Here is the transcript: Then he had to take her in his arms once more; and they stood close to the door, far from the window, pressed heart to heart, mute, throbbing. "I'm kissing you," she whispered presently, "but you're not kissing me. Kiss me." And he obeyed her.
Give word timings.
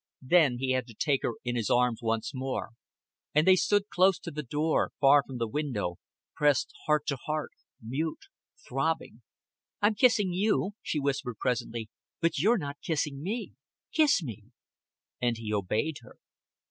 Then 0.23 0.57
he 0.57 0.71
had 0.71 0.87
to 0.87 0.95
take 0.95 1.21
her 1.21 1.33
in 1.43 1.55
his 1.55 1.69
arms 1.69 1.99
once 2.01 2.31
more; 2.33 2.69
and 3.35 3.45
they 3.45 3.55
stood 3.55 3.89
close 3.91 4.17
to 4.21 4.31
the 4.31 4.41
door, 4.41 4.93
far 4.99 5.21
from 5.23 5.37
the 5.37 5.47
window, 5.47 5.97
pressed 6.35 6.73
heart 6.87 7.05
to 7.05 7.17
heart, 7.27 7.51
mute, 7.79 8.23
throbbing. 8.67 9.21
"I'm 9.79 9.93
kissing 9.93 10.33
you," 10.33 10.71
she 10.81 10.99
whispered 10.99 11.37
presently, 11.37 11.87
"but 12.19 12.39
you're 12.39 12.57
not 12.57 12.81
kissing 12.83 13.21
me. 13.21 13.53
Kiss 13.93 14.23
me." 14.23 14.45
And 15.21 15.37
he 15.37 15.53
obeyed 15.53 15.97
her. 16.01 16.17